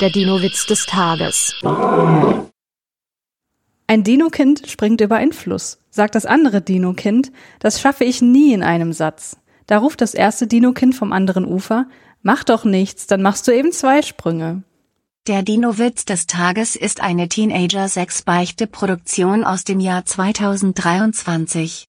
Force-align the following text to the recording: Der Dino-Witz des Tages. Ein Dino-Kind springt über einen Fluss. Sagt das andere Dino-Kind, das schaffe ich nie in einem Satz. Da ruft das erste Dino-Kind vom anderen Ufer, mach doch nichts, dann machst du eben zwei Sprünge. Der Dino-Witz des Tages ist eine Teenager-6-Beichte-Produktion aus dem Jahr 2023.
Der 0.00 0.10
Dino-Witz 0.10 0.66
des 0.66 0.84
Tages. 0.84 1.54
Ein 3.86 4.04
Dino-Kind 4.04 4.68
springt 4.68 5.00
über 5.00 5.16
einen 5.16 5.32
Fluss. 5.32 5.78
Sagt 5.88 6.14
das 6.14 6.26
andere 6.26 6.60
Dino-Kind, 6.60 7.32
das 7.60 7.80
schaffe 7.80 8.04
ich 8.04 8.20
nie 8.20 8.52
in 8.52 8.62
einem 8.62 8.92
Satz. 8.92 9.38
Da 9.66 9.78
ruft 9.78 10.02
das 10.02 10.12
erste 10.12 10.46
Dino-Kind 10.46 10.94
vom 10.94 11.14
anderen 11.14 11.46
Ufer, 11.46 11.86
mach 12.20 12.44
doch 12.44 12.64
nichts, 12.64 13.06
dann 13.06 13.22
machst 13.22 13.48
du 13.48 13.52
eben 13.52 13.72
zwei 13.72 14.02
Sprünge. 14.02 14.64
Der 15.28 15.42
Dino-Witz 15.42 16.04
des 16.04 16.26
Tages 16.26 16.76
ist 16.76 17.00
eine 17.00 17.28
Teenager-6-Beichte-Produktion 17.28 19.44
aus 19.44 19.64
dem 19.64 19.80
Jahr 19.80 20.04
2023. 20.04 21.84